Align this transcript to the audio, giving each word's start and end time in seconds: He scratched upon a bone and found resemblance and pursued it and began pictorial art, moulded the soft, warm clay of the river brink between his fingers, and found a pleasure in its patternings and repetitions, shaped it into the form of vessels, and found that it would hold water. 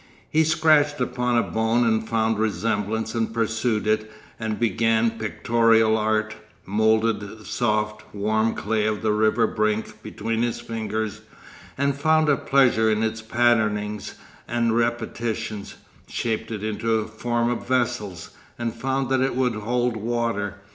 He 0.31 0.43
scratched 0.43 0.99
upon 0.99 1.37
a 1.37 1.43
bone 1.43 1.85
and 1.85 2.09
found 2.09 2.39
resemblance 2.39 3.13
and 3.13 3.31
pursued 3.31 3.85
it 3.85 4.11
and 4.39 4.59
began 4.59 5.11
pictorial 5.19 5.95
art, 5.95 6.35
moulded 6.65 7.19
the 7.19 7.45
soft, 7.45 8.01
warm 8.11 8.55
clay 8.55 8.87
of 8.87 9.03
the 9.03 9.11
river 9.11 9.45
brink 9.45 10.01
between 10.01 10.41
his 10.41 10.59
fingers, 10.59 11.21
and 11.77 11.93
found 11.95 12.29
a 12.29 12.35
pleasure 12.35 12.89
in 12.89 13.03
its 13.03 13.21
patternings 13.21 14.15
and 14.47 14.75
repetitions, 14.75 15.75
shaped 16.07 16.49
it 16.49 16.63
into 16.63 17.01
the 17.03 17.07
form 17.07 17.51
of 17.51 17.67
vessels, 17.67 18.31
and 18.57 18.73
found 18.73 19.07
that 19.09 19.21
it 19.21 19.35
would 19.35 19.53
hold 19.53 19.95
water. 19.95 20.55